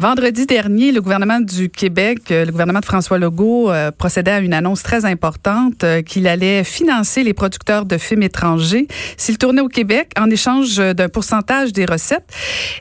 Vendredi 0.00 0.46
dernier, 0.46 0.92
le 0.92 1.00
gouvernement 1.00 1.40
du 1.40 1.70
Québec, 1.70 2.30
euh, 2.30 2.44
le 2.44 2.52
gouvernement 2.52 2.78
de 2.78 2.84
François 2.84 3.18
Legault, 3.18 3.68
euh, 3.72 3.90
procédait 3.90 4.30
à 4.30 4.38
une 4.38 4.54
annonce 4.54 4.84
très 4.84 5.04
importante 5.04 5.82
euh, 5.82 6.02
qu'il 6.02 6.28
allait 6.28 6.62
financer 6.62 7.24
les 7.24 7.34
producteurs 7.34 7.84
de 7.84 7.98
films 7.98 8.22
étrangers 8.22 8.86
s'ils 9.16 9.38
tournaient 9.38 9.60
au 9.60 9.66
Québec 9.66 10.12
en 10.16 10.30
échange 10.30 10.76
d'un 10.76 11.08
pourcentage 11.08 11.72
des 11.72 11.84
recettes. 11.84 12.32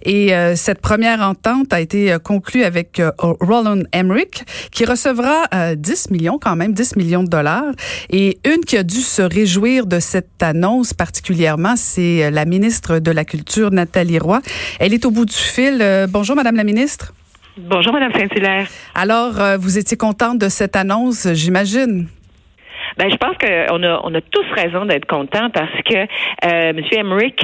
Et 0.04 0.32
cette 0.56 0.80
première 0.80 1.22
entente 1.22 1.74
a 1.74 1.82
été 1.82 2.16
conclue 2.24 2.64
avec 2.64 3.02
Roland 3.18 3.82
Emmerich, 3.92 4.44
qui 4.72 4.86
recevra 4.86 5.76
10 5.76 6.12
millions 6.12 6.38
quand 6.40 6.56
même, 6.56 6.74
10 6.74 6.96
millions 6.96 7.24
de 7.24 7.30
dollars. 7.30 7.74
Et 8.10 8.40
une 8.46 8.64
qui 8.64 8.78
a 8.78 8.84
dû 8.84 9.02
se 9.02 9.22
réjouir 9.22 9.88
de 9.88 10.00
cette 10.00 10.42
annonce 10.42 10.94
particulièrement, 10.94 11.76
c'est 11.76 12.30
la 12.30 12.46
ministre 12.46 13.00
de 13.00 13.12
la 13.12 13.26
Culture, 13.26 13.72
Nathalie 13.72 14.20
Roy. 14.20 14.42
Elle 14.80 14.94
est 14.94 15.06
au 15.06 15.12
bout 15.12 15.26
du 15.26 15.34
fil. 15.34 16.08
bonjour, 16.10 16.36
Madame 16.36 16.56
la 16.56 16.64
ministre. 16.64 17.07
Bonjour, 17.60 17.92
Madame 17.92 18.14
Saint-Hilaire. 18.14 18.68
Alors, 18.94 19.42
euh, 19.42 19.58
vous 19.58 19.80
étiez 19.80 19.98
contente 19.98 20.38
de 20.38 20.48
cette 20.48 20.76
annonce, 20.76 21.28
j'imagine? 21.34 22.08
Ben, 22.98 23.10
je 23.12 23.16
pense 23.18 23.36
qu'on 23.38 23.84
a, 23.84 24.02
on 24.04 24.14
a 24.14 24.22
tous 24.22 24.46
raison 24.56 24.86
d'être 24.86 25.08
contents 25.08 25.50
parce 25.50 25.82
que 25.86 25.98
euh, 25.98 26.06
M. 26.70 26.80
Emmerich 26.92 27.40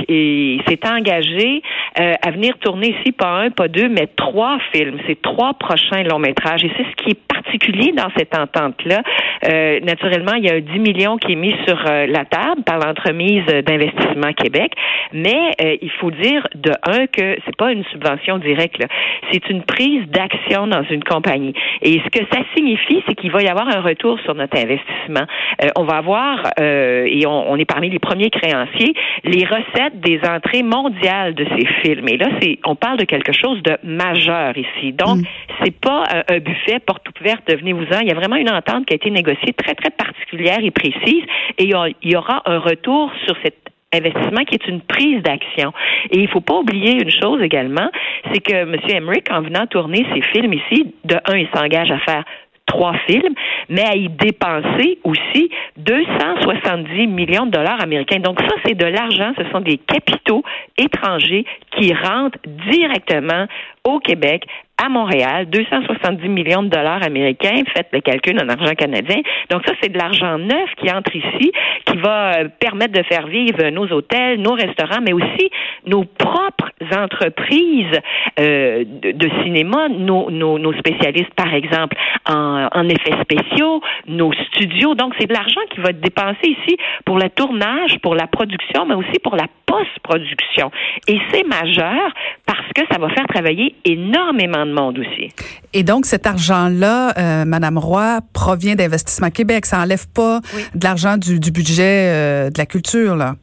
s'est 0.67 0.87
engagé 0.87 1.61
euh, 1.99 2.13
à 2.21 2.31
venir 2.31 2.57
tourner 2.59 2.95
ici 2.99 3.11
pas 3.11 3.41
un, 3.41 3.49
pas 3.49 3.67
deux, 3.67 3.89
mais 3.89 4.07
trois 4.07 4.57
films. 4.71 4.99
C'est 5.07 5.21
trois 5.21 5.53
prochains 5.55 6.03
longs 6.03 6.19
métrages. 6.19 6.63
Et 6.63 6.71
c'est 6.77 6.85
ce 6.85 7.03
qui 7.03 7.11
est 7.11 7.27
particulier 7.53 7.93
dans 7.93 8.09
cette 8.17 8.35
entente-là. 8.37 9.01
Euh, 9.47 9.79
naturellement, 9.81 10.33
il 10.33 10.45
y 10.45 10.49
a 10.49 10.55
un 10.55 10.59
10 10.59 10.79
millions 10.79 11.17
qui 11.17 11.33
est 11.33 11.35
mis 11.35 11.53
sur 11.67 11.77
euh, 11.87 12.07
la 12.07 12.25
table 12.25 12.63
par 12.65 12.79
l'entremise 12.79 13.45
d'investissement 13.45 14.33
Québec, 14.33 14.73
mais 15.11 15.51
euh, 15.61 15.75
il 15.81 15.91
faut 15.91 16.11
dire 16.11 16.47
de 16.55 16.71
un 16.87 17.07
que 17.07 17.37
c'est 17.45 17.55
pas 17.55 17.71
une 17.71 17.83
subvention 17.85 18.37
directe. 18.37 18.83
C'est 19.31 19.49
une 19.49 19.63
prise 19.63 20.07
d'action 20.07 20.67
dans 20.67 20.83
une 20.83 21.03
compagnie. 21.03 21.53
Et 21.81 22.01
ce 22.03 22.09
que 22.09 22.25
ça 22.31 22.39
signifie, 22.55 23.03
c'est 23.07 23.15
qu'il 23.15 23.31
va 23.31 23.41
y 23.41 23.47
avoir 23.47 23.67
un 23.67 23.81
retour 23.81 24.19
sur 24.21 24.35
notre 24.35 24.57
investissement. 24.57 25.25
Euh, 25.61 25.67
on 25.75 25.83
va 25.83 25.97
avoir, 25.97 26.51
et 26.57 27.25
on, 27.25 27.51
on, 27.51 27.57
est 27.57 27.65
parmi 27.65 27.89
les 27.89 27.99
premiers 27.99 28.29
créanciers, 28.29 28.93
les 29.23 29.45
recettes 29.45 29.99
des 29.99 30.19
entrées 30.27 30.63
mondiales 30.63 31.33
de 31.35 31.45
ces 31.57 31.65
films. 31.81 32.07
Et 32.07 32.17
là, 32.17 32.27
c'est, 32.41 32.59
on 32.65 32.75
parle 32.75 32.97
de 32.97 33.05
quelque 33.05 33.33
chose 33.33 33.61
de 33.63 33.77
majeur 33.83 34.57
ici. 34.57 34.93
Donc, 34.93 35.17
mm. 35.17 35.23
c'est 35.63 35.79
pas 35.79 36.03
un, 36.29 36.39
buffet 36.39 36.79
porte 36.79 37.03
ouverte, 37.19 37.42
devenez-vous-en. 37.47 37.99
Il 38.01 38.07
y 38.07 38.11
a 38.11 38.15
vraiment 38.15 38.35
une 38.35 38.49
entente 38.49 38.85
qui 38.85 38.93
a 38.93 38.95
été 38.95 39.11
négociée 39.11 39.53
très, 39.53 39.75
très 39.75 39.89
particulière 39.89 40.59
et 40.61 40.71
précise. 40.71 41.23
Et 41.57 41.65
il 41.65 42.11
y 42.11 42.15
aura 42.15 42.41
un 42.45 42.59
retour 42.59 43.11
sur 43.25 43.35
cet 43.43 43.55
investissement 43.93 44.43
qui 44.45 44.55
est 44.55 44.67
une 44.67 44.81
prise 44.81 45.21
d'action. 45.21 45.71
Et 46.11 46.19
il 46.19 46.27
faut 46.29 46.41
pas 46.41 46.55
oublier 46.55 46.93
une 46.93 47.11
chose 47.11 47.41
également, 47.41 47.89
c'est 48.31 48.39
que 48.39 48.53
M. 48.53 48.75
Emmerich, 48.89 49.25
en 49.31 49.41
venant 49.41 49.67
tourner 49.67 50.05
ses 50.13 50.21
films 50.33 50.53
ici, 50.53 50.93
de 51.05 51.15
un, 51.25 51.37
il 51.37 51.47
s'engage 51.53 51.91
à 51.91 51.99
faire 51.99 52.23
trois 52.65 52.93
films, 53.07 53.35
mais 53.69 53.83
à 53.83 53.95
y 53.95 54.09
dépenser 54.09 54.97
aussi 55.03 55.49
270 55.77 57.07
millions 57.07 57.45
de 57.45 57.51
dollars 57.51 57.81
américains. 57.81 58.19
Donc 58.19 58.39
ça, 58.41 58.55
c'est 58.65 58.75
de 58.75 58.85
l'argent, 58.85 59.33
ce 59.37 59.43
sont 59.51 59.59
des 59.59 59.77
capitaux 59.77 60.43
étrangers 60.77 61.45
qui 61.77 61.93
rentrent 61.93 62.39
directement 62.71 63.47
au 63.83 63.99
Québec 63.99 64.45
à 64.83 64.89
Montréal, 64.89 65.45
270 65.49 66.27
millions 66.27 66.63
de 66.63 66.67
dollars 66.67 67.03
américains, 67.03 67.63
faites 67.73 67.87
le 67.93 68.01
calcul 68.01 68.37
en 68.37 68.49
argent 68.49 68.73
canadien. 68.75 69.21
Donc 69.49 69.61
ça, 69.65 69.73
c'est 69.81 69.89
de 69.89 69.97
l'argent 69.97 70.37
neuf 70.37 70.69
qui 70.77 70.91
entre 70.91 71.15
ici, 71.15 71.51
qui 71.85 71.97
va 71.97 72.39
euh, 72.39 72.47
permettre 72.59 72.93
de 72.93 73.03
faire 73.03 73.27
vivre 73.27 73.69
nos 73.69 73.87
hôtels, 73.87 74.41
nos 74.41 74.53
restaurants, 74.53 74.99
mais 75.01 75.13
aussi 75.13 75.49
nos 75.85 76.03
propres 76.03 76.71
entreprises 76.95 77.99
euh, 78.39 78.83
de, 78.85 79.29
cinéma, 79.43 79.87
nos, 79.89 80.73
spécialistes, 80.73 81.33
par 81.35 81.53
exemple, 81.53 81.95
en, 82.27 82.67
en 82.73 82.89
effets 82.89 83.15
spéciaux, 83.21 83.81
nos 84.07 84.33
studios. 84.51 84.95
Donc 84.95 85.13
c'est 85.17 85.27
de 85.27 85.33
l'argent 85.33 85.61
qui 85.73 85.79
va 85.79 85.91
être 85.91 86.01
dépensé 86.01 86.43
ici 86.43 86.77
pour 87.05 87.17
le 87.17 87.29
tournage, 87.29 87.99
pour 88.01 88.15
la 88.15 88.27
production, 88.27 88.85
mais 88.85 88.95
aussi 88.95 89.19
pour 89.23 89.35
la 89.35 89.47
post-production. 89.65 90.71
Et 91.07 91.19
c'est 91.31 91.45
majeur 91.47 92.11
parce 92.45 92.67
que 92.75 92.81
ça 92.91 92.99
va 92.99 93.09
faire 93.09 93.27
travailler 93.27 93.75
énormément 93.85 94.65
de 94.65 94.72
monde 94.73 94.99
aussi. 94.99 95.31
Et 95.73 95.83
donc, 95.83 96.05
cet 96.05 96.27
argent-là, 96.27 97.13
euh, 97.17 97.45
Madame 97.45 97.77
Roy, 97.77 98.19
provient 98.33 98.75
d'Investissement 98.75 99.29
Québec. 99.29 99.65
Ça 99.65 99.79
enlève 99.79 100.07
pas 100.07 100.41
de 100.75 100.83
l'argent 100.83 101.17
du, 101.17 101.39
du, 101.39 101.51
budget 101.51 102.09
euh, 102.11 102.49
de 102.49 102.57
la 102.57 102.65
culture, 102.65 103.15
là. 103.15 103.35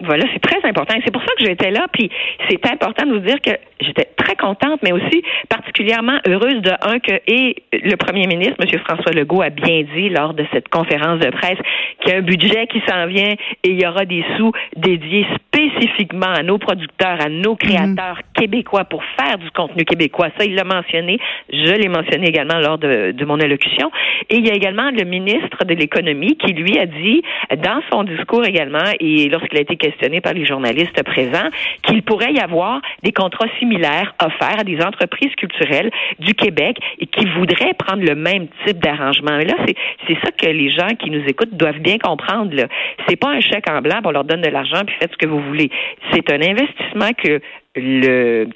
Voilà, 0.00 0.24
c'est 0.32 0.40
très 0.40 0.68
important. 0.68 0.94
C'est 1.04 1.10
pour 1.10 1.22
ça 1.22 1.32
que 1.38 1.46
j'étais 1.46 1.70
là. 1.70 1.86
Puis 1.90 2.10
c'est 2.48 2.64
important 2.66 3.06
de 3.06 3.12
vous 3.14 3.20
dire 3.20 3.40
que 3.40 3.52
j'étais 3.80 4.08
très 4.16 4.36
contente, 4.36 4.80
mais 4.82 4.92
aussi 4.92 5.22
particulièrement 5.48 6.18
heureuse 6.26 6.60
de 6.60 6.72
un 6.82 6.98
que 6.98 7.14
et 7.26 7.56
le 7.72 7.96
premier 7.96 8.26
ministre, 8.26 8.56
M. 8.60 8.78
François 8.80 9.12
Legault, 9.12 9.40
a 9.40 9.48
bien 9.48 9.84
dit 9.94 10.10
lors 10.10 10.34
de 10.34 10.44
cette 10.52 10.68
conférence 10.68 11.20
de 11.20 11.30
presse 11.30 11.58
qu'il 12.00 12.12
y 12.12 12.14
a 12.14 12.18
un 12.18 12.22
budget 12.22 12.66
qui 12.66 12.82
s'en 12.86 13.06
vient 13.06 13.32
et 13.64 13.70
il 13.70 13.80
y 13.80 13.86
aura 13.86 14.04
des 14.04 14.22
sous 14.36 14.52
dédiés 14.76 15.26
spécifiquement 15.36 16.26
à 16.26 16.42
nos 16.42 16.58
producteurs, 16.58 17.18
à 17.20 17.30
nos 17.30 17.56
créateurs 17.56 18.20
québécois 18.34 18.84
pour 18.84 19.02
faire 19.18 19.38
du 19.38 19.50
contenu 19.50 19.84
québécois. 19.84 20.28
Ça, 20.38 20.44
il 20.44 20.54
l'a 20.54 20.64
mentionné. 20.64 21.18
Je 21.50 21.72
l'ai 21.72 21.88
mentionné 21.88 22.28
également 22.28 22.58
lors 22.58 22.76
de, 22.76 23.12
de 23.12 23.24
mon 23.24 23.40
allocution. 23.40 23.90
Et 24.28 24.36
il 24.36 24.46
y 24.46 24.50
a 24.50 24.54
également 24.54 24.90
le 24.90 25.04
ministre 25.04 25.64
de 25.64 25.74
l'économie 25.74 26.36
qui 26.36 26.52
lui 26.52 26.78
a 26.78 26.84
dit 26.84 27.22
dans 27.62 27.80
son 27.90 28.04
discours 28.04 28.44
également 28.44 28.84
et 29.00 29.28
lorsqu'il 29.30 29.56
a 29.56 29.62
été 29.62 29.76
questionné 29.86 30.20
par 30.20 30.34
les 30.34 30.44
journalistes 30.44 31.02
présents 31.04 31.48
qu'il 31.82 32.02
pourrait 32.02 32.32
y 32.32 32.40
avoir 32.40 32.80
des 33.02 33.12
contrats 33.12 33.48
similaires 33.58 34.14
offerts 34.20 34.60
à 34.60 34.64
des 34.64 34.80
entreprises 34.80 35.34
culturelles 35.36 35.90
du 36.18 36.34
Québec 36.34 36.78
et 36.98 37.06
qui 37.06 37.24
voudraient 37.26 37.74
prendre 37.78 38.02
le 38.02 38.14
même 38.14 38.48
type 38.64 38.78
d'arrangement. 38.78 39.38
Et 39.38 39.44
là, 39.44 39.54
c'est 40.06 40.18
ça 40.24 40.30
que 40.30 40.46
les 40.46 40.70
gens 40.70 40.94
qui 40.98 41.10
nous 41.10 41.24
écoutent 41.26 41.56
doivent 41.56 41.78
bien 41.78 41.98
comprendre. 41.98 42.66
C'est 43.08 43.16
pas 43.16 43.30
un 43.30 43.40
chèque 43.40 43.68
en 43.70 43.80
blanc, 43.80 44.00
on 44.04 44.10
leur 44.10 44.24
donne 44.24 44.42
de 44.42 44.50
l'argent 44.50 44.82
puis 44.86 44.96
faites 45.00 45.12
ce 45.12 45.16
que 45.16 45.26
vous 45.26 45.40
voulez. 45.40 45.70
C'est 46.12 46.30
un 46.32 46.42
investissement 46.42 47.12
que 47.16 47.40
le 47.76 48.46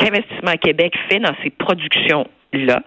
Québec 0.56 0.94
fait 1.08 1.18
dans 1.18 1.34
ses 1.42 1.50
productions 1.50 2.26
là. 2.52 2.82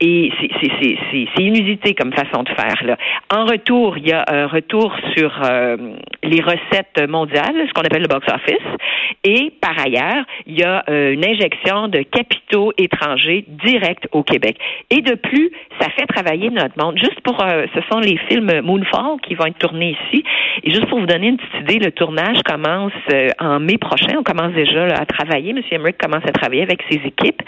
Et 0.00 0.30
c'est 0.40 1.42
inusité 1.42 1.94
comme 1.94 2.12
façon 2.12 2.44
de 2.44 2.50
faire. 2.50 2.84
Là. 2.84 2.96
En 3.34 3.44
retour, 3.44 3.98
il 3.98 4.08
y 4.08 4.12
a 4.12 4.24
un 4.28 4.46
retour 4.46 4.94
sur 5.16 5.32
euh, 5.44 5.76
les 6.22 6.40
recettes 6.40 7.08
mondiales, 7.08 7.66
ce 7.66 7.72
qu'on 7.72 7.82
appelle 7.82 8.02
le 8.02 8.08
box-office. 8.08 8.56
Et 9.24 9.52
par 9.60 9.74
ailleurs, 9.78 10.24
il 10.46 10.58
y 10.58 10.62
a 10.62 10.84
euh, 10.88 11.12
une 11.12 11.24
injection 11.24 11.88
de 11.88 12.02
capitaux 12.02 12.72
étrangers 12.78 13.44
directs 13.48 14.06
au 14.12 14.22
Québec. 14.22 14.56
Et 14.90 15.00
de 15.00 15.14
plus, 15.14 15.50
ça 15.80 15.88
fait 15.90 16.06
travailler 16.06 16.50
notre 16.50 16.78
monde. 16.78 16.96
Juste 16.98 17.20
pour, 17.22 17.42
euh, 17.42 17.66
ce 17.74 17.80
sont 17.90 17.98
les 17.98 18.18
films 18.28 18.60
Moonfall 18.62 19.20
qui 19.26 19.34
vont 19.34 19.46
être 19.46 19.58
tournés 19.58 19.96
ici. 20.04 20.22
Et 20.62 20.70
juste 20.70 20.86
pour 20.86 21.00
vous 21.00 21.06
donner 21.06 21.28
une 21.28 21.38
petite 21.38 21.68
idée, 21.68 21.84
le 21.84 21.90
tournage 21.90 22.42
commence 22.44 22.92
en 23.40 23.58
mai 23.58 23.78
prochain. 23.78 24.14
On 24.18 24.22
commence 24.22 24.52
déjà 24.52 24.84
à 24.94 25.06
travailler. 25.06 25.52
Monsieur 25.52 25.76
Emmerich 25.76 25.98
commence 25.98 26.24
à 26.24 26.32
travailler 26.32 26.62
avec 26.62 26.82
ses 26.88 27.00
équipes. 27.04 27.42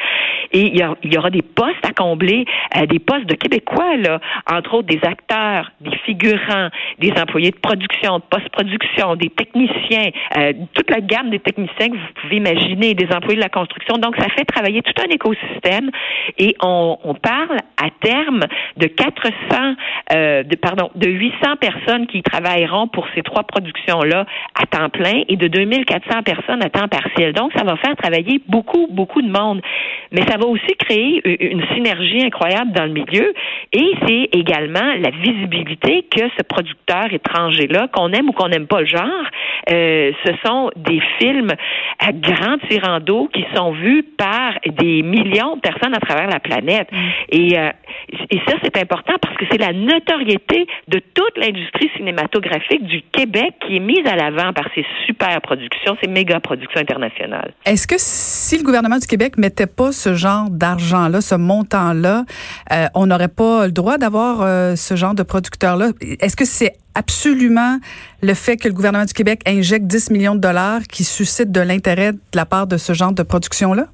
Et 0.53 0.73
il 0.73 1.13
y 1.13 1.19
aura 1.19 1.31
des 1.31 1.43
postes 1.61 1.85
à 1.85 1.93
combler, 1.93 2.47
euh, 2.79 2.87
des 2.87 2.99
postes 2.99 3.27
de 3.27 3.35
Québécois, 3.35 3.97
là, 3.99 4.19
entre 4.51 4.75
autres 4.75 4.89
des 4.89 5.01
acteurs, 5.03 5.71
des 5.83 5.95
figurants, 6.07 6.71
des 6.99 7.13
employés 7.21 7.51
de 7.51 7.59
production, 7.59 8.17
de 8.17 8.23
post-production, 8.31 9.17
des 9.17 9.29
techniciens, 9.29 10.09
euh, 10.39 10.55
toute 10.73 10.91
la 10.91 11.01
gamme 11.03 11.29
des 11.29 11.39
techniciens 11.39 11.89
que 11.89 11.97
vous 11.97 12.13
pouvez 12.23 12.37
imaginer, 12.37 12.95
des 12.95 13.15
employés 13.15 13.37
de 13.37 13.43
la 13.43 13.51
construction. 13.51 13.99
Donc, 13.99 14.17
ça 14.17 14.29
fait 14.31 14.47
travailler 14.47 14.81
tout 14.81 14.95
un 15.03 15.11
écosystème 15.11 15.91
et 16.39 16.57
on, 16.63 16.97
on 17.05 17.13
parle 17.15 17.59
à 17.77 17.91
terme 18.01 18.41
de 18.79 18.87
400, 18.87 19.75
euh, 20.15 20.43
de, 20.43 20.57
pardon, 20.57 20.91
de 20.95 21.11
800 21.11 21.57
personnes 21.61 22.07
qui 22.07 22.23
travailleront 22.23 22.89
pour 22.89 23.07
ces 23.15 23.21
trois 23.21 23.43
productions-là 23.43 24.25
à 24.55 24.65
temps 24.65 24.89
plein 24.89 25.25
et 25.29 25.37
de 25.37 25.47
2400 25.47 26.23
personnes 26.23 26.63
à 26.65 26.71
temps 26.71 26.89
partiel. 26.89 27.35
Donc, 27.35 27.53
ça 27.55 27.65
va 27.65 27.77
faire 27.77 27.97
travailler 27.97 28.41
beaucoup, 28.49 28.87
beaucoup 28.91 29.21
de 29.21 29.31
monde. 29.31 29.61
Mais 30.11 30.23
ça 30.23 30.39
va 30.39 30.47
aussi 30.47 30.75
créer 30.79 31.21
une 31.51 31.63
synergie 31.75 32.23
incroyable 32.25 32.73
dans 32.73 32.85
le 32.85 32.93
milieu 32.93 33.35
et 33.73 33.93
c'est 34.07 34.29
également 34.33 34.95
la 34.99 35.11
visibilité 35.11 36.07
que 36.11 36.23
ce 36.37 36.43
producteur 36.43 37.13
étranger-là, 37.13 37.89
qu'on 37.89 38.13
aime 38.13 38.29
ou 38.29 38.33
qu'on 38.33 38.49
n'aime 38.49 38.67
pas 38.67 38.81
le 38.81 38.87
genre, 38.87 39.25
euh, 39.71 40.13
ce 40.25 40.33
sont 40.45 40.71
des 40.77 41.01
films 41.19 41.53
à 41.99 42.13
grand 42.13 42.59
tirant 42.69 43.01
d'eau 43.01 43.29
qui 43.33 43.45
sont 43.55 43.73
vus 43.73 44.03
par 44.17 44.55
des 44.67 45.03
millions 45.03 45.57
de 45.57 45.61
personnes 45.61 45.95
à 45.95 46.01
travers 46.01 46.29
la 46.29 46.41
planète. 46.41 46.91
Mm. 46.91 46.97
Et, 47.31 47.59
euh, 47.59 47.71
et 48.31 48.41
ça, 48.49 48.55
c'est 48.63 48.77
important 48.79 49.15
parce 49.21 49.37
que 49.37 49.45
c'est 49.51 49.59
la 49.59 49.73
notoriété 49.73 50.67
de 50.89 51.01
toute 51.15 51.37
l'industrie 51.37 51.91
cinématographique 51.97 52.85
du 52.85 53.03
Québec 53.13 53.55
qui 53.67 53.77
est 53.77 53.81
mise 53.81 54.07
à 54.07 54.17
l'avant 54.17 54.53
par 54.53 54.67
ces 54.75 54.85
super 55.07 55.41
productions, 55.41 55.97
ces 56.03 56.09
méga 56.09 56.41
productions 56.41 56.81
internationales. 56.81 57.53
Est-ce 57.67 57.87
que 57.87 57.97
si 57.99 58.59
le 58.59 58.65
gouvernement 58.65 58.99
du 58.99 59.07
Québec 59.07 59.37
mettait 59.39 59.67
pas 59.67 59.93
ce 59.93 60.15
genre 60.15 60.49
d'argent-là, 60.51 61.21
ce 61.21 61.35
montant-là, 61.41 62.25
euh, 62.73 62.87
on 62.95 63.07
n'aurait 63.07 63.29
pas 63.29 63.67
le 63.67 63.73
droit 63.73 63.99
d'avoir 63.99 64.43
euh, 64.43 64.77
ce 64.77 64.95
genre 64.95 65.15
de 65.15 65.23
producteur-là. 65.23 65.91
Est-ce 66.21 66.37
que 66.37 66.45
c'est 66.45 66.77
absolument 66.95 67.79
le 68.23 68.35
fait 68.35 68.57
que 68.57 68.69
le 68.69 68.75
gouvernement 68.75 69.05
du 69.05 69.13
Québec 69.13 69.43
injecte 69.47 69.87
10 69.87 70.11
millions 70.11 70.35
de 70.35 70.41
dollars 70.41 70.83
qui 70.83 71.05
suscite 71.05 71.51
de 71.51 71.61
l'intérêt 71.61 72.13
de 72.13 72.19
la 72.35 72.47
part 72.47 72.67
de 72.67 72.77
ce 72.77 72.93
genre 72.93 73.13
de 73.13 73.23
production-là? 73.23 73.87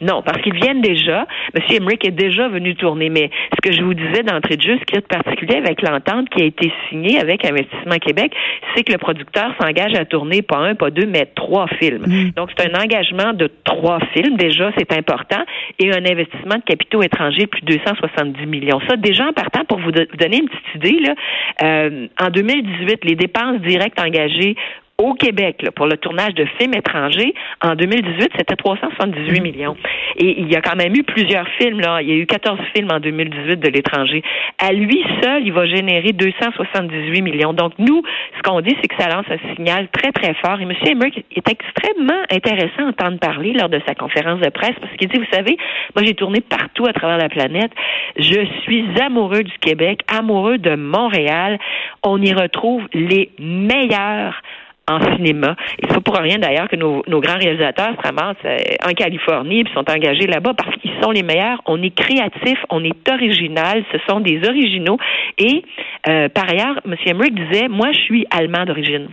Non, 0.00 0.22
parce 0.22 0.40
qu'ils 0.42 0.54
viennent 0.54 0.80
déjà. 0.80 1.26
M. 1.54 1.62
Emmerich 1.70 2.06
est 2.06 2.10
déjà 2.10 2.48
venu 2.48 2.74
tourner. 2.74 3.10
Mais 3.10 3.30
ce 3.54 3.68
que 3.68 3.74
je 3.74 3.82
vous 3.82 3.94
disais 3.94 4.22
d'entrée 4.22 4.56
de 4.56 4.62
jeu, 4.62 4.76
ce 4.78 4.84
qui 4.84 4.96
est 4.96 5.00
de 5.00 5.06
particulier 5.06 5.56
avec 5.56 5.82
l'entente 5.82 6.28
qui 6.30 6.42
a 6.42 6.44
été 6.44 6.72
signée 6.88 7.18
avec 7.18 7.44
Investissement 7.44 7.98
Québec, 7.98 8.32
c'est 8.74 8.84
que 8.84 8.92
le 8.92 8.98
producteur 8.98 9.54
s'engage 9.60 9.94
à 9.94 10.04
tourner 10.04 10.42
pas 10.42 10.58
un, 10.58 10.74
pas 10.74 10.90
deux, 10.90 11.06
mais 11.06 11.26
trois 11.34 11.66
films. 11.78 12.04
Mm. 12.06 12.30
Donc, 12.36 12.50
c'est 12.56 12.70
un 12.70 12.78
engagement 12.78 13.32
de 13.32 13.50
trois 13.64 13.98
films. 14.12 14.36
Déjà, 14.36 14.70
c'est 14.76 14.92
important. 14.92 15.42
Et 15.78 15.90
un 15.90 16.04
investissement 16.04 16.56
de 16.56 16.64
capitaux 16.64 17.02
étrangers 17.02 17.42
de 17.42 17.46
plus 17.46 17.62
de 17.62 17.76
270 17.76 18.46
millions. 18.46 18.80
Ça, 18.88 18.96
déjà 18.96 19.26
en 19.26 19.32
partant, 19.32 19.64
pour 19.64 19.78
vous, 19.78 19.92
donner 19.92 20.38
une 20.38 20.48
petite 20.48 20.74
idée, 20.74 21.00
là, 21.00 21.14
euh, 21.62 22.06
en 22.20 22.30
2018, 22.30 23.04
les 23.04 23.14
dépenses 23.14 23.60
directes 23.60 24.00
engagées 24.00 24.56
au 24.98 25.12
Québec 25.14 25.66
pour 25.74 25.86
le 25.86 25.96
tournage 25.98 26.34
de 26.34 26.46
films 26.58 26.74
étrangers, 26.74 27.34
en 27.62 27.74
2018, 27.74 28.30
c'était 28.38 28.56
378 28.56 29.40
millions. 29.40 29.76
Et 30.16 30.40
il 30.40 30.50
y 30.50 30.56
a 30.56 30.62
quand 30.62 30.76
même 30.76 30.94
eu 30.94 31.02
plusieurs 31.02 31.46
films. 31.58 31.80
Là. 31.80 32.00
Il 32.00 32.08
y 32.08 32.12
a 32.12 32.16
eu 32.16 32.26
14 32.26 32.58
films 32.74 32.88
en 32.90 33.00
2018 33.00 33.60
de 33.60 33.68
l'étranger. 33.68 34.22
À 34.58 34.72
lui 34.72 35.04
seul, 35.22 35.46
il 35.46 35.52
va 35.52 35.66
générer 35.66 36.12
278 36.12 37.22
millions. 37.22 37.52
Donc, 37.52 37.72
nous, 37.78 38.02
ce 38.36 38.42
qu'on 38.42 38.62
dit, 38.62 38.74
c'est 38.80 38.88
que 38.88 38.96
ça 38.98 39.08
lance 39.08 39.26
un 39.28 39.54
signal 39.54 39.88
très, 39.88 40.12
très 40.12 40.34
fort. 40.34 40.58
Et 40.60 40.62
M. 40.62 40.72
Emmerich 40.86 41.24
est 41.30 41.48
extrêmement 41.48 42.22
intéressant 42.30 42.86
à 42.86 42.88
entendre 42.88 43.18
parler 43.18 43.52
lors 43.52 43.68
de 43.68 43.80
sa 43.86 43.94
conférence 43.94 44.40
de 44.40 44.48
presse 44.48 44.76
parce 44.80 44.94
qu'il 44.96 45.08
dit, 45.08 45.18
vous 45.18 45.32
savez, 45.32 45.58
moi, 45.94 46.04
j'ai 46.04 46.14
tourné 46.14 46.40
partout 46.40 46.86
à 46.86 46.94
travers 46.94 47.18
la 47.18 47.28
planète. 47.28 47.72
Je 48.16 48.46
suis 48.62 48.86
amoureux 49.00 49.42
du 49.42 49.58
Québec, 49.60 50.00
amoureux 50.08 50.56
de 50.56 50.74
Montréal. 50.74 51.58
On 52.02 52.20
y 52.22 52.32
retrouve 52.32 52.82
les 52.94 53.30
meilleurs 53.38 54.40
en 54.88 55.00
cinéma. 55.16 55.56
Et 55.78 55.86
c'est 55.88 55.94
pas 55.94 56.00
pour 56.00 56.16
rien 56.16 56.38
d'ailleurs 56.38 56.68
que 56.68 56.76
nos, 56.76 57.02
nos, 57.08 57.20
grands 57.20 57.38
réalisateurs 57.38 57.92
se 57.96 58.06
ramassent 58.06 58.36
euh, 58.44 58.58
en 58.88 58.92
Californie 58.92 59.60
et 59.60 59.64
sont 59.74 59.84
engagés 59.90 60.26
là-bas 60.26 60.54
parce 60.54 60.76
qu'ils 60.76 60.92
sont 61.02 61.10
les 61.10 61.22
meilleurs. 61.22 61.60
On 61.66 61.82
est 61.82 61.94
créatifs, 61.94 62.64
on 62.70 62.84
est 62.84 63.08
original, 63.10 63.84
ce 63.92 63.98
sont 64.08 64.20
des 64.20 64.40
originaux. 64.46 64.98
Et 65.38 65.62
euh, 66.08 66.28
par 66.28 66.48
ailleurs, 66.48 66.80
M. 66.84 66.94
Emmerich 67.04 67.34
disait, 67.34 67.68
moi 67.68 67.88
je 67.92 68.00
suis 68.00 68.26
allemand 68.30 68.64
d'origine. 68.64 69.08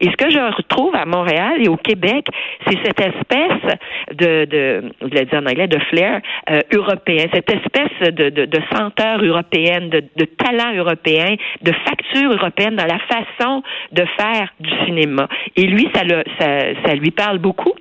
Et 0.00 0.06
ce 0.06 0.16
que 0.16 0.30
je 0.30 0.38
retrouve 0.38 0.94
à 0.94 1.04
Montréal 1.04 1.54
et 1.60 1.68
au 1.68 1.76
Québec, 1.76 2.26
c'est 2.66 2.78
cette 2.84 3.00
espèce 3.00 3.78
de, 4.12 4.44
de 4.44 4.92
je 5.02 5.08
l'ai 5.08 5.24
dit 5.24 5.36
en 5.36 5.46
anglais, 5.46 5.66
de 5.66 5.78
flair 5.90 6.20
euh, 6.50 6.60
européen, 6.72 7.24
cette 7.32 7.50
espèce 7.50 8.12
de, 8.12 8.30
de, 8.30 8.44
de 8.44 8.60
senteur 8.72 9.22
européenne, 9.22 9.90
de, 9.90 10.04
de 10.16 10.24
talent 10.24 10.74
européen, 10.74 11.34
de 11.62 11.72
facture 11.72 12.32
européenne 12.32 12.76
dans 12.76 12.86
la 12.86 12.98
façon 13.00 13.62
de 13.92 14.04
faire 14.18 14.52
du 14.60 14.70
cinéma. 14.86 15.17
Et 15.56 15.62
lui, 15.64 15.88
ça, 15.94 16.04
le, 16.04 16.22
ça, 16.38 16.94
lui 16.94 17.10
parle 17.10 17.38
beaucoup, 17.38 17.72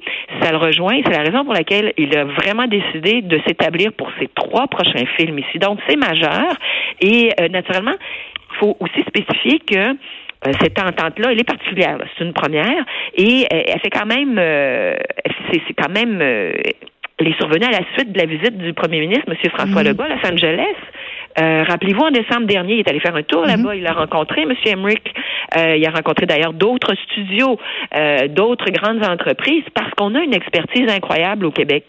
ça 0.41 0.51
le 0.51 0.57
rejoint. 0.57 0.99
C'est 1.05 1.11
la 1.11 1.23
raison 1.23 1.43
pour 1.43 1.53
laquelle 1.53 1.93
il 1.97 2.15
a 2.17 2.25
vraiment 2.25 2.67
décidé 2.67 3.21
de 3.21 3.39
s'établir 3.47 3.93
pour 3.93 4.09
ses 4.19 4.27
trois 4.29 4.67
prochains 4.67 5.05
films 5.17 5.39
ici. 5.39 5.59
Donc, 5.59 5.79
c'est 5.87 5.97
majeur. 5.97 6.55
Et 7.01 7.31
euh, 7.39 7.47
naturellement, 7.49 7.95
il 8.51 8.57
faut 8.57 8.77
aussi 8.79 9.01
spécifier 9.07 9.59
que 9.59 9.77
euh, 9.77 10.51
cette 10.61 10.79
entente-là, 10.79 11.31
elle 11.31 11.39
est 11.39 11.47
particulière. 11.47 11.97
C'est 12.17 12.23
une 12.23 12.33
première 12.33 12.85
et 13.15 13.45
euh, 13.51 13.63
elle 13.67 13.79
fait 13.79 13.89
quand 13.89 14.05
même, 14.05 14.39
c'est 15.51 15.73
quand 15.73 15.91
même, 15.91 16.21
elle 16.21 17.27
est 17.27 17.37
survenue 17.37 17.65
à 17.65 17.71
la 17.71 17.85
suite 17.95 18.11
de 18.11 18.19
la 18.19 18.25
visite 18.25 18.57
du 18.57 18.73
premier 18.73 18.99
ministre, 18.99 19.25
M. 19.27 19.35
François 19.51 19.81
mm-hmm. 19.81 19.87
Legault, 19.87 20.03
à 20.03 20.09
Los 20.09 20.33
Angeles. 20.33 20.75
Rappelez-vous, 21.35 22.01
en 22.01 22.11
décembre 22.11 22.47
dernier, 22.47 22.75
il 22.75 22.79
est 22.79 22.89
allé 22.89 22.99
faire 22.99 23.15
un 23.15 23.23
tour 23.23 23.45
là-bas. 23.45 23.75
Il 23.75 23.85
a 23.85 23.93
rencontré 23.93 24.41
M. 24.41 24.53
Emmerich 24.65 25.13
euh, 25.55 25.77
il 25.77 25.85
a 25.85 25.91
rencontré 25.91 26.25
d'ailleurs 26.25 26.53
d'autres 26.53 26.93
studios, 27.05 27.59
euh, 27.95 28.27
d'autres 28.27 28.69
grandes 28.71 29.03
entreprises, 29.05 29.63
parce 29.73 29.91
qu'on 29.91 30.15
a 30.15 30.19
une 30.19 30.33
expertise 30.33 30.89
incroyable 30.89 31.45
au 31.45 31.51
Québec. 31.51 31.85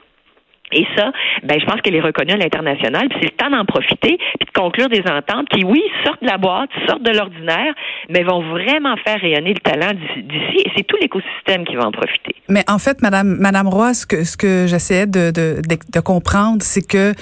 Et 0.70 0.87
ça, 0.99 1.12
ben, 1.44 1.58
je 1.58 1.64
pense 1.64 1.81
qu'elle 1.81 1.94
est 1.94 2.00
reconnue 2.00 2.32
à 2.32 2.37
l'international. 2.37 3.08
Puis 3.08 3.19
c'est 3.23 3.31
le 3.32 3.37
temps 3.37 3.50
d'en 3.50 3.64
profiter, 3.64 4.19
puis 4.19 4.46
de 4.46 4.52
conclure 4.52 4.90
des 4.90 5.02
ententes 5.11 5.49
qui, 5.49 5.64
oui, 5.64 5.82
sortent 6.05 6.23
de 6.23 6.29
la 6.29 6.37
boîte, 6.37 6.69
sortent 6.87 7.02
de 7.02 7.17
l'ordinaire, 7.17 7.75
mais 8.11 8.23
vont 8.23 8.43
vraiment 8.50 8.94
faire 8.99 9.19
rayonner 9.19 9.55
le 9.55 9.61
talent 9.61 9.94
d'ici. 9.94 10.62
Et 10.67 10.70
c'est 10.76 10.87
tout 10.87 10.96
l'écosystème 11.00 11.64
qui 11.64 11.75
va 11.75 11.87
en 11.87 11.91
profiter. 11.91 12.34
Mais 12.50 12.64
en 12.69 12.79
fait, 12.79 13.00
Madame, 13.00 13.38
Madame 13.41 13.67
Roy, 13.67 13.94
ce 13.94 14.06
que, 14.06 14.25
ce 14.25 14.37
que 14.37 14.67
j'essayais 14.69 15.06
de, 15.06 15.31
de, 15.31 15.62
de, 15.67 15.79
de 15.91 16.00
comprendre, 16.00 16.61
c'est 16.61 16.87
que 16.87 17.14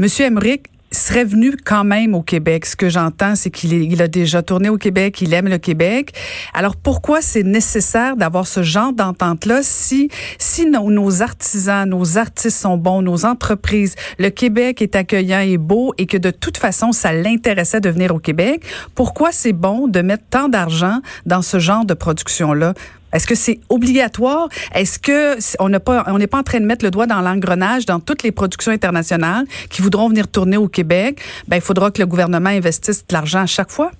M. 0.00 0.06
Emmerich 0.18 0.62
serait 0.92 1.24
venu 1.24 1.56
quand 1.64 1.84
même 1.84 2.14
au 2.14 2.22
Québec. 2.22 2.66
Ce 2.66 2.76
que 2.76 2.88
j'entends, 2.88 3.34
c'est 3.34 3.50
qu'il 3.50 3.72
il 3.72 4.02
a 4.02 4.08
déjà 4.08 4.42
tourné 4.42 4.68
au 4.68 4.76
Québec, 4.76 5.20
il 5.20 5.32
aime 5.34 5.48
le 5.48 5.58
Québec. 5.58 6.12
Alors 6.52 6.76
pourquoi 6.76 7.20
c'est 7.20 7.42
nécessaire 7.42 8.16
d'avoir 8.16 8.46
ce 8.46 8.62
genre 8.62 8.92
d'entente-là 8.92 9.60
si, 9.62 10.10
si 10.38 10.66
nos, 10.66 10.90
nos, 10.90 11.22
artisans, 11.22 11.88
nos 11.88 12.18
artistes 12.18 12.58
sont 12.58 12.76
bons, 12.76 13.02
nos 13.02 13.24
entreprises, 13.24 13.94
le 14.18 14.30
Québec 14.30 14.82
est 14.82 14.96
accueillant 14.96 15.40
et 15.40 15.58
beau 15.58 15.94
et 15.98 16.06
que 16.06 16.16
de 16.16 16.30
toute 16.30 16.56
façon, 16.56 16.92
ça 16.92 17.12
l'intéressait 17.12 17.80
de 17.80 17.90
venir 17.90 18.14
au 18.14 18.18
Québec? 18.18 18.64
Pourquoi 18.94 19.32
c'est 19.32 19.52
bon 19.52 19.88
de 19.88 20.00
mettre 20.02 20.24
tant 20.30 20.48
d'argent 20.48 21.00
dans 21.26 21.42
ce 21.42 21.58
genre 21.58 21.84
de 21.84 21.94
production-là? 21.94 22.74
Est-ce 23.12 23.26
que 23.26 23.34
c'est 23.34 23.60
obligatoire? 23.68 24.48
Est-ce 24.74 24.98
que 24.98 25.38
on 25.62 25.68
n'est 25.68 25.80
pas, 25.80 26.04
on 26.06 26.18
n'est 26.18 26.26
pas 26.26 26.38
en 26.38 26.42
train 26.42 26.60
de 26.60 26.66
mettre 26.66 26.84
le 26.84 26.90
doigt 26.90 27.06
dans 27.06 27.20
l'engrenage 27.20 27.86
dans 27.86 28.00
toutes 28.00 28.22
les 28.22 28.32
productions 28.32 28.72
internationales 28.72 29.44
qui 29.70 29.82
voudront 29.82 30.08
venir 30.08 30.28
tourner 30.28 30.56
au 30.56 30.68
Québec? 30.68 31.20
Ben, 31.48 31.56
il 31.56 31.62
faudra 31.62 31.90
que 31.90 32.00
le 32.00 32.06
gouvernement 32.06 32.50
investisse 32.50 33.06
de 33.06 33.12
l'argent 33.12 33.40
à 33.40 33.46
chaque 33.46 33.70
fois? 33.70 33.90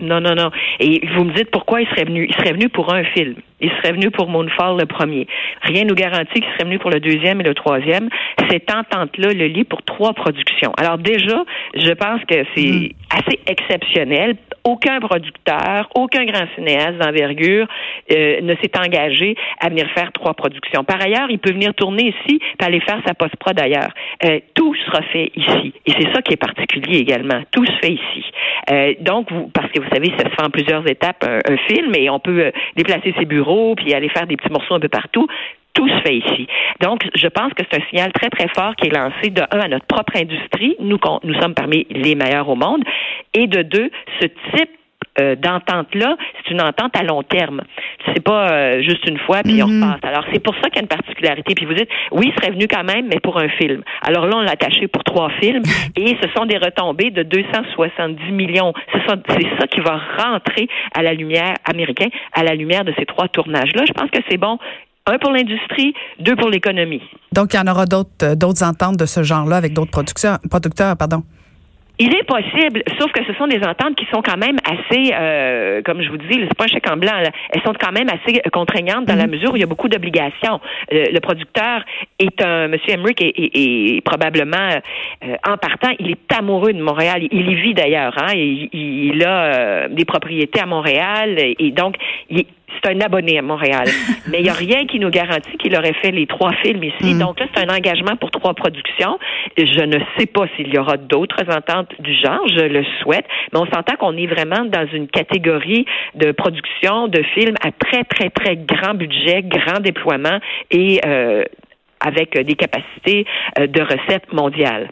Non, 0.00 0.20
non, 0.20 0.34
non. 0.34 0.50
Et 0.80 1.06
vous 1.14 1.24
me 1.24 1.32
dites 1.32 1.50
pourquoi 1.50 1.80
il 1.80 1.86
serait 1.88 2.04
venu. 2.04 2.26
Il 2.28 2.34
serait 2.34 2.52
venu 2.52 2.68
pour 2.68 2.92
un 2.92 3.04
film. 3.04 3.36
Il 3.60 3.70
serait 3.70 3.92
venu 3.92 4.10
pour 4.10 4.28
Moonfall 4.28 4.78
le 4.78 4.86
premier. 4.86 5.26
Rien 5.62 5.84
nous 5.84 5.94
garantit 5.94 6.34
qu'il 6.34 6.52
serait 6.54 6.64
venu 6.64 6.78
pour 6.78 6.90
le 6.90 7.00
deuxième 7.00 7.40
et 7.40 7.44
le 7.44 7.54
troisième. 7.54 8.08
Cette 8.50 8.70
entente-là 8.74 9.32
le 9.32 9.46
lit 9.46 9.64
pour 9.64 9.82
trois 9.82 10.12
productions. 10.12 10.72
Alors 10.76 10.98
déjà, 10.98 11.44
je 11.74 11.92
pense 11.92 12.20
que 12.24 12.44
c'est 12.56 12.66
mm. 12.66 12.88
assez 13.10 13.40
exceptionnel. 13.46 14.36
Aucun 14.64 14.98
producteur, 15.00 15.90
aucun 15.94 16.24
grand 16.24 16.46
cinéaste 16.54 16.96
d'envergure 16.96 17.66
euh, 18.10 18.40
ne 18.40 18.54
s'est 18.56 18.72
engagé 18.78 19.36
à 19.60 19.68
venir 19.68 19.86
faire 19.94 20.10
trois 20.12 20.34
productions. 20.34 20.84
Par 20.84 21.02
ailleurs, 21.02 21.30
il 21.30 21.38
peut 21.38 21.52
venir 21.52 21.74
tourner 21.74 22.14
ici 22.14 22.40
et 22.58 22.64
aller 22.64 22.80
faire 22.80 23.00
sa 23.06 23.14
post-prod 23.14 23.58
ailleurs. 23.60 23.92
Euh, 24.24 24.40
tout 24.54 24.74
sera 24.86 25.02
fait 25.02 25.30
ici. 25.36 25.74
Et 25.86 25.92
c'est 25.92 26.12
ça 26.14 26.22
qui 26.22 26.32
est 26.32 26.38
particulier 26.38 26.98
également. 26.98 27.42
Tout 27.50 27.66
se 27.66 27.72
fait 27.72 27.92
ici. 27.92 28.24
Euh, 28.70 28.94
donc, 29.00 29.30
vous, 29.30 29.50
parce 29.52 29.70
que 29.70 29.80
vous 29.80 29.88
savez, 29.92 30.12
ça 30.18 30.24
se 30.24 30.34
fait 30.34 30.42
en 30.42 30.50
plusieurs 30.50 30.88
étapes, 30.88 31.24
un, 31.24 31.56
film, 31.68 31.92
et 31.96 32.08
on 32.10 32.18
peut 32.18 32.46
euh, 32.46 32.50
déplacer 32.76 33.14
ses 33.18 33.24
bureaux, 33.24 33.74
puis 33.74 33.92
aller 33.94 34.08
faire 34.08 34.26
des 34.26 34.36
petits 34.36 34.52
morceaux 34.52 34.74
un 34.74 34.80
peu 34.80 34.88
partout 34.88 35.26
tout 35.74 35.88
se 35.88 36.00
fait 36.02 36.16
ici. 36.16 36.46
Donc, 36.80 37.06
je 37.14 37.26
pense 37.26 37.52
que 37.52 37.62
c'est 37.70 37.80
un 37.80 37.86
signal 37.90 38.12
très, 38.12 38.30
très 38.30 38.48
fort 38.48 38.74
qui 38.76 38.88
est 38.88 38.94
lancé 38.94 39.30
de 39.30 39.42
un 39.50 39.60
à 39.60 39.68
notre 39.68 39.86
propre 39.86 40.16
industrie. 40.16 40.76
Nous, 40.80 40.98
nous 41.24 41.40
sommes 41.40 41.54
parmi 41.54 41.86
les 41.90 42.14
meilleurs 42.14 42.48
au 42.48 42.56
monde. 42.56 42.82
Et 43.34 43.46
de 43.46 43.62
deux, 43.62 43.90
ce 44.20 44.26
type 44.54 44.70
euh, 45.20 45.36
d'entente-là, 45.36 46.16
c'est 46.36 46.50
une 46.50 46.60
entente 46.60 46.96
à 46.98 47.04
long 47.04 47.22
terme. 47.22 47.62
C'est 48.06 48.22
pas 48.22 48.50
euh, 48.50 48.82
juste 48.82 49.06
une 49.08 49.18
fois 49.18 49.42
puis 49.44 49.62
on 49.62 49.68
mhm. 49.68 49.84
repasse. 49.84 50.10
Alors 50.10 50.24
c'est 50.32 50.42
pour 50.42 50.54
ça 50.56 50.62
qu'il 50.62 50.76
y 50.76 50.78
a 50.78 50.82
une 50.82 50.88
particularité. 50.88 51.54
Puis 51.54 51.66
vous 51.66 51.74
dites, 51.74 51.88
oui, 52.10 52.32
il 52.32 52.34
serait 52.34 52.50
venu 52.50 52.66
quand 52.66 52.82
même, 52.82 53.06
mais 53.06 53.20
pour 53.20 53.38
un 53.38 53.48
film. 53.48 53.84
Alors 54.02 54.26
là, 54.26 54.38
on 54.38 54.40
l'a 54.40 54.50
attaché 54.50 54.88
pour 54.88 55.04
trois 55.04 55.30
films 55.40 55.62
et 55.96 56.16
ce 56.20 56.28
sont 56.36 56.46
des 56.46 56.58
retombées 56.58 57.12
de 57.12 57.22
270 57.22 58.32
millions. 58.32 58.72
C'est 58.92 59.06
ça, 59.06 59.16
c'est 59.28 59.46
ça 59.60 59.68
qui 59.68 59.80
va 59.82 60.00
rentrer 60.18 60.68
à 60.92 61.02
la 61.04 61.14
lumière 61.14 61.54
américaine, 61.64 62.10
à 62.32 62.42
la 62.42 62.56
lumière 62.56 62.84
de 62.84 62.92
ces 62.98 63.06
trois 63.06 63.28
tournages-là. 63.28 63.84
Je 63.86 63.92
pense 63.92 64.10
que 64.10 64.20
c'est 64.28 64.38
bon 64.38 64.58
un 65.06 65.18
pour 65.18 65.32
l'industrie, 65.32 65.94
deux 66.18 66.34
pour 66.36 66.48
l'économie. 66.48 67.02
Donc, 67.32 67.52
il 67.52 67.56
y 67.56 67.60
en 67.60 67.70
aura 67.70 67.84
d'autres, 67.84 68.10
euh, 68.22 68.34
d'autres 68.34 68.62
ententes 68.62 68.96
de 68.96 69.06
ce 69.06 69.22
genre-là 69.22 69.56
avec 69.56 69.74
d'autres 69.74 69.90
producteurs, 69.90 70.38
producteurs, 70.48 70.96
pardon. 70.96 71.22
Il 72.00 72.12
est 72.12 72.24
possible, 72.24 72.82
sauf 72.98 73.12
que 73.12 73.24
ce 73.24 73.32
sont 73.34 73.46
des 73.46 73.62
ententes 73.64 73.94
qui 73.94 74.04
sont 74.12 74.20
quand 74.20 74.36
même 74.36 74.56
assez, 74.64 75.12
euh, 75.14 75.80
comme 75.82 76.02
je 76.02 76.08
vous 76.08 76.16
dis, 76.16 76.40
c'est 76.40 76.56
pas 76.56 76.64
un 76.64 76.66
chèque 76.66 76.90
en 76.90 76.96
blanc. 76.96 77.12
Elles 77.50 77.62
sont 77.62 77.72
quand 77.78 77.92
même 77.92 78.08
assez 78.08 78.42
contraignantes 78.52 79.04
dans 79.04 79.14
la 79.14 79.26
mhm. 79.26 79.34
mesure 79.34 79.52
où 79.52 79.56
il 79.56 79.60
y 79.60 79.62
a 79.64 79.68
beaucoup 79.68 79.88
d'obligations. 79.88 80.60
Euh, 80.92 81.04
le 81.12 81.20
producteur 81.20 81.84
est 82.18 82.42
un, 82.42 82.66
Monsieur 82.66 82.94
Emmerich 82.94 83.20
est, 83.20 84.04
probablement 84.04 84.70
euh, 85.22 85.36
en 85.46 85.56
partant, 85.56 85.90
il 86.00 86.10
est 86.10 86.32
amoureux 86.36 86.72
de 86.72 86.82
Montréal. 86.82 87.28
Il, 87.30 87.48
y 87.48 87.54
vit 87.54 87.74
d'ailleurs. 87.74 88.14
Hein, 88.18 88.32
il, 88.34 88.70
il, 88.72 89.24
a 89.24 89.86
des 89.88 90.04
propriétés 90.04 90.60
à 90.60 90.66
Montréal 90.66 91.38
et 91.38 91.70
donc 91.70 91.94
il 92.28 92.44
c'est 92.82 92.90
un 92.90 93.00
abonné 93.00 93.38
à 93.38 93.42
Montréal. 93.42 93.86
Mais 94.28 94.38
il 94.38 94.44
n'y 94.44 94.50
a 94.50 94.54
rien 94.54 94.86
qui 94.86 94.98
nous 94.98 95.10
garantit 95.10 95.56
qu'il 95.58 95.76
aurait 95.76 95.94
fait 95.94 96.10
les 96.10 96.26
trois 96.26 96.52
films 96.62 96.82
ici. 96.84 97.14
Mm. 97.14 97.18
Donc 97.18 97.40
là, 97.40 97.46
c'est 97.54 97.68
un 97.68 97.74
engagement 97.74 98.16
pour 98.16 98.30
trois 98.30 98.54
productions. 98.54 99.18
Je 99.56 99.84
ne 99.84 99.98
sais 100.18 100.26
pas 100.26 100.44
s'il 100.56 100.72
y 100.72 100.78
aura 100.78 100.96
d'autres 100.96 101.44
ententes 101.50 101.90
du 102.00 102.14
genre. 102.14 102.46
Je 102.48 102.64
le 102.64 102.84
souhaite. 103.00 103.26
Mais 103.52 103.58
on 103.58 103.66
s'entend 103.66 103.96
qu'on 103.96 104.16
est 104.16 104.26
vraiment 104.26 104.64
dans 104.64 104.86
une 104.92 105.08
catégorie 105.08 105.86
de 106.14 106.32
production 106.32 107.08
de 107.08 107.22
films 107.34 107.56
à 107.62 107.70
très, 107.72 108.04
très, 108.04 108.30
très 108.30 108.56
grand 108.56 108.94
budget, 108.94 109.42
grand 109.42 109.80
déploiement 109.80 110.38
et 110.70 111.00
euh, 111.06 111.44
avec 112.04 112.38
des 112.38 112.54
capacités 112.54 113.26
de 113.58 113.80
recettes 113.80 114.32
mondiales. 114.32 114.90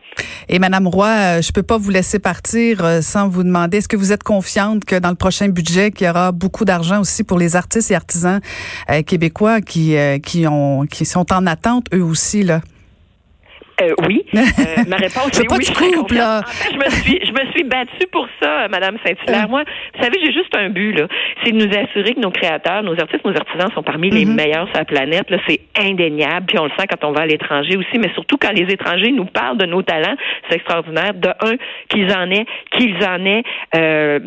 Et 0.49 0.59
Madame 0.59 0.87
Roy, 0.87 1.41
je 1.41 1.53
peux 1.53 1.63
pas 1.63 1.79
vous 1.79 1.91
laisser 1.91 2.19
partir 2.19 3.03
sans 3.03 3.29
vous 3.29 3.43
demander, 3.43 3.79
est-ce 3.79 3.89
que 3.89 3.97
vous 3.97 4.13
êtes 4.13 4.23
confiante 4.23 4.85
que 4.85 4.99
dans 4.99 5.11
le 5.11 5.17
prochain 5.17 5.49
budget, 5.49 5.91
qu'il 5.91 6.07
y 6.07 6.11
aura 6.11 6.33
beaucoup 6.33 6.65
d'argent 6.65 7.01
aussi 7.01 7.25
pour 7.25 7.39
les 7.39 7.57
artistes 7.57 7.91
et 7.91 7.95
artisans 7.95 8.41
québécois 9.07 9.61
qui, 9.61 9.95
qui, 10.25 10.47
ont, 10.47 10.87
qui 10.87 11.05
sont 11.05 11.33
en 11.33 11.47
attente 11.47 11.87
eux 11.95 12.03
aussi, 12.03 12.43
là? 12.43 12.61
Euh, 13.83 13.95
oui. 14.09 14.25
Euh, 14.63 14.85
ma 14.87 14.97
réponse 14.97 15.41
est 15.41 15.51
oui. 15.51 15.65
je, 15.65 15.73
je 15.73 16.77
me 16.77 16.91
suis, 16.91 17.21
je 17.25 17.33
me 17.33 17.51
suis 17.53 17.65
battue 17.65 18.07
pour 18.11 18.29
ça, 18.41 18.69
Madame 18.69 18.97
Saint-Hilaire. 19.05 19.45
Euh. 19.45 19.49
Moi, 19.49 19.65
vous 19.95 20.03
savez, 20.03 20.19
j'ai 20.23 20.33
juste 20.33 20.55
un 20.57 20.69
but 20.69 20.93
là, 20.93 21.07
c'est 21.43 21.53
de 21.53 21.57
nous 21.57 21.73
assurer 21.73 22.15
que 22.15 22.21
nos 22.21 22.31
créateurs, 22.31 22.83
nos 22.83 22.99
artistes, 22.99 23.25
nos 23.25 23.35
artisans 23.35 23.71
sont 23.75 23.83
parmi 23.83 24.11
les 24.11 24.25
mm-hmm. 24.25 24.35
meilleurs 24.35 24.69
sur 24.69 24.77
la 24.77 24.85
planète. 24.85 25.31
Là, 25.31 25.39
c'est 25.49 25.61
indéniable. 25.79 26.47
Puis 26.47 26.59
on 26.59 26.65
le 26.65 26.71
sent 26.79 26.87
quand 26.89 27.09
on 27.09 27.13
va 27.13 27.23
à 27.23 27.27
l'étranger 27.27 27.77
aussi, 27.77 27.99
mais 27.99 28.13
surtout 28.15 28.37
quand 28.37 28.53
les 28.53 28.73
étrangers 28.73 29.11
nous 29.11 29.27
parlent 29.27 29.59
de 29.59 29.67
nos 29.67 29.83
talents, 29.83 30.17
c'est 30.49 30.57
extraordinaire. 30.57 31.15
De 31.15 31.29
un, 31.29 31.57
qu'ils 31.89 32.13
en 32.13 32.31
aient, 32.31 32.47
qu'ils 32.73 32.97
en 33.05 33.25
aient. 33.25 33.43
Euh, 33.77 34.19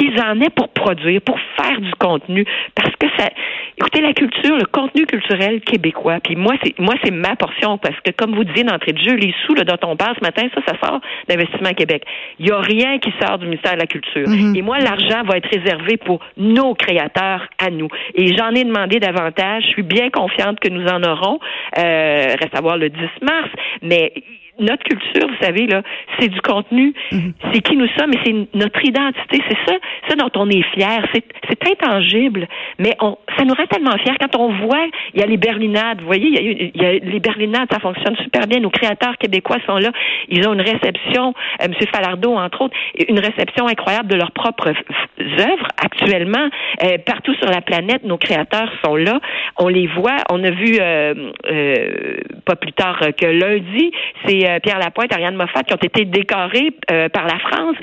qu'ils 0.00 0.20
en 0.20 0.40
aient 0.40 0.50
pour 0.50 0.68
produire, 0.68 1.20
pour 1.22 1.38
faire 1.56 1.80
du 1.80 1.92
contenu, 1.98 2.44
parce 2.74 2.94
que 2.96 3.06
ça, 3.18 3.28
écoutez, 3.76 4.00
la 4.00 4.12
culture, 4.12 4.56
le 4.56 4.66
contenu 4.66 5.06
culturel 5.06 5.60
québécois, 5.60 6.18
puis 6.22 6.36
moi, 6.36 6.54
c'est 6.62 6.78
moi, 6.78 6.94
c'est 7.04 7.10
ma 7.10 7.36
portion, 7.36 7.78
parce 7.78 7.96
que 8.00 8.10
comme 8.12 8.34
vous 8.34 8.44
disiez 8.44 8.64
d'entrée 8.64 8.92
de 8.92 9.02
jeu, 9.02 9.14
les 9.16 9.34
sous 9.46 9.54
là, 9.54 9.64
dont 9.64 9.76
on 9.88 9.96
parle 9.96 10.16
ce 10.18 10.24
matin, 10.24 10.48
ça, 10.54 10.60
ça 10.66 10.86
sort 10.86 11.00
d'Investissement 11.28 11.74
Québec. 11.74 12.04
Il 12.38 12.46
n'y 12.46 12.52
a 12.52 12.60
rien 12.60 12.98
qui 12.98 13.12
sort 13.20 13.38
du 13.38 13.46
ministère 13.46 13.74
de 13.74 13.80
la 13.80 13.86
Culture. 13.86 14.26
Mm-hmm. 14.26 14.56
Et 14.56 14.62
moi, 14.62 14.78
l'argent 14.78 15.22
va 15.24 15.36
être 15.36 15.48
réservé 15.48 15.96
pour 15.98 16.20
nos 16.36 16.74
créateurs 16.74 17.46
à 17.58 17.70
nous. 17.70 17.88
Et 18.14 18.34
j'en 18.36 18.50
ai 18.50 18.64
demandé 18.64 18.98
davantage. 19.00 19.64
Je 19.64 19.68
suis 19.68 19.82
bien 19.82 20.10
confiante 20.10 20.60
que 20.60 20.68
nous 20.68 20.86
en 20.86 21.02
aurons. 21.02 21.38
Euh, 21.78 22.34
reste 22.40 22.56
à 22.56 22.60
voir 22.60 22.76
le 22.76 22.88
10 22.88 22.98
mars, 23.22 23.50
mais 23.82 24.12
notre 24.60 24.84
culture, 24.84 25.28
vous 25.28 25.44
savez, 25.44 25.66
là, 25.66 25.82
c'est 26.18 26.28
du 26.28 26.40
contenu, 26.40 26.92
mhm. 27.12 27.32
c'est 27.52 27.60
qui 27.60 27.76
nous 27.76 27.88
sommes 27.98 28.12
et 28.12 28.18
c'est 28.24 28.34
notre 28.54 28.84
identité. 28.84 29.42
C'est 29.48 29.58
ça, 29.66 29.78
ça 30.08 30.14
dont 30.16 30.30
on 30.36 30.48
est 30.50 30.62
fier. 30.74 31.04
C'est, 31.12 31.24
intangible, 31.70 32.48
mais 32.78 32.96
on, 33.00 33.16
ça 33.36 33.44
nous 33.44 33.54
rend 33.54 33.66
tellement 33.66 33.96
fiers 33.98 34.16
quand 34.18 34.34
on 34.36 34.48
voit, 34.66 34.86
il 35.14 35.20
y 35.20 35.22
a 35.22 35.26
les 35.26 35.36
berlinades, 35.36 36.00
vous 36.00 36.06
voyez, 36.06 36.72
il 36.74 36.82
y 36.82 36.84
a, 36.84 36.92
les 36.92 37.20
berlinades, 37.20 37.68
ça 37.70 37.78
fonctionne 37.78 38.16
super 38.16 38.46
bien. 38.46 38.60
Nos 38.60 38.70
créateurs 38.70 39.16
québécois 39.18 39.58
sont 39.66 39.76
là. 39.76 39.90
Ils 40.28 40.48
ont 40.48 40.54
une 40.54 40.62
réception, 40.62 41.34
euh, 41.60 41.66
M. 41.66 41.74
Falardeau, 41.92 42.34
entre 42.34 42.62
autres, 42.62 42.76
une 43.08 43.18
réception 43.18 43.68
incroyable 43.68 44.08
de 44.08 44.16
leurs 44.16 44.32
propres 44.32 44.72
œuvres 45.20 45.68
actuellement. 45.82 46.48
Euh, 46.82 46.98
partout 47.04 47.34
sur 47.34 47.50
la 47.50 47.60
planète, 47.60 48.04
nos 48.04 48.18
créateurs 48.18 48.70
sont 48.84 48.96
là. 48.96 49.20
On 49.58 49.68
les 49.68 49.86
voit. 49.86 50.16
On 50.30 50.42
a 50.42 50.50
vu, 50.50 50.78
euh, 50.80 51.14
euh 51.50 52.16
pas 52.46 52.56
plus 52.56 52.72
tard 52.72 52.98
que 53.16 53.26
lundi, 53.26 53.92
c'est 54.24 54.48
euh, 54.48 54.49
Pierre 54.58 54.78
Lapointe, 54.78 55.12
Ariane 55.12 55.36
Moffat 55.36 55.62
qui 55.62 55.74
ont 55.74 55.78
été 55.82 56.04
décorés 56.04 56.72
euh, 56.90 57.08
par 57.08 57.26
la 57.26 57.38
France. 57.38 57.76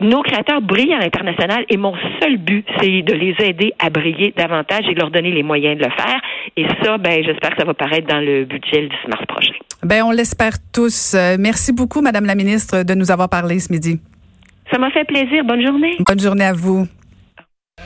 Nos 0.00 0.22
créateurs 0.22 0.60
brillent 0.60 0.94
à 0.94 1.00
l'international 1.00 1.64
et 1.68 1.76
mon 1.76 1.94
seul 2.20 2.36
but, 2.36 2.64
c'est 2.80 3.02
de 3.02 3.14
les 3.14 3.34
aider 3.40 3.72
à 3.80 3.90
briller 3.90 4.32
davantage 4.36 4.84
et 4.88 4.94
de 4.94 5.00
leur 5.00 5.10
donner 5.10 5.32
les 5.32 5.42
moyens 5.42 5.76
de 5.76 5.84
le 5.84 5.90
faire. 5.90 6.20
Et 6.56 6.66
ça, 6.82 6.98
ben, 6.98 7.24
j'espère 7.24 7.50
que 7.50 7.58
ça 7.58 7.64
va 7.64 7.74
paraître 7.74 8.06
dans 8.06 8.20
le 8.20 8.44
budget 8.44 8.82
le 8.82 8.88
10 8.88 8.94
mars 9.08 9.26
prochain. 9.26 9.54
Ben, 9.82 10.04
on 10.04 10.12
l'espère 10.12 10.52
tous. 10.72 11.14
Euh, 11.14 11.36
merci 11.38 11.72
beaucoup, 11.72 12.00
Madame 12.00 12.26
la 12.26 12.36
ministre, 12.36 12.84
de 12.84 12.94
nous 12.94 13.10
avoir 13.10 13.28
parlé 13.28 13.58
ce 13.58 13.72
midi. 13.72 14.00
Ça 14.70 14.78
m'a 14.78 14.90
fait 14.90 15.04
plaisir. 15.04 15.44
Bonne 15.44 15.66
journée. 15.66 15.96
Bonne 16.06 16.20
journée 16.20 16.44
à 16.44 16.52
vous. 16.52 16.86